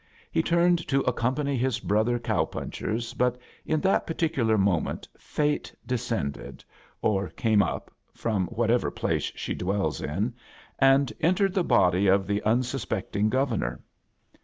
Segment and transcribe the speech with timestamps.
[0.31, 5.75] He ttimed to accompany his brother cow ponchers, birt in that par^ ticular moment Fate
[5.85, 6.65] descended,
[7.03, 10.33] or came up, from whatever [dace she dwells in,
[10.79, 13.79] and entered the body of the ohsospectfaig Governor.